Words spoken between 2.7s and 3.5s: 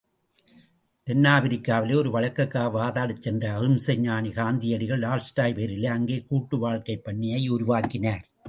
வாதாடச்சென்ற